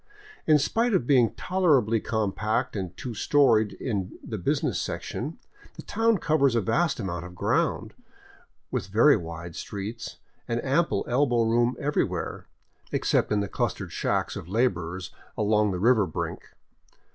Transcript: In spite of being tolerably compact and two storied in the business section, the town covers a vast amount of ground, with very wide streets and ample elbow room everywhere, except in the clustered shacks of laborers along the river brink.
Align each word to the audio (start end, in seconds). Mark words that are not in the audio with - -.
In 0.47 0.57
spite 0.57 0.95
of 0.95 1.05
being 1.05 1.35
tolerably 1.35 1.99
compact 1.99 2.75
and 2.75 2.97
two 2.97 3.13
storied 3.13 3.73
in 3.73 4.17
the 4.23 4.39
business 4.39 4.81
section, 4.81 5.37
the 5.75 5.83
town 5.83 6.17
covers 6.17 6.55
a 6.55 6.61
vast 6.61 6.99
amount 6.99 7.23
of 7.23 7.35
ground, 7.35 7.93
with 8.71 8.87
very 8.87 9.15
wide 9.15 9.55
streets 9.55 10.17
and 10.47 10.59
ample 10.65 11.05
elbow 11.07 11.43
room 11.43 11.75
everywhere, 11.79 12.47
except 12.91 13.31
in 13.31 13.41
the 13.41 13.47
clustered 13.47 13.91
shacks 13.91 14.35
of 14.35 14.49
laborers 14.49 15.11
along 15.37 15.69
the 15.69 15.77
river 15.79 16.07
brink. 16.07 16.45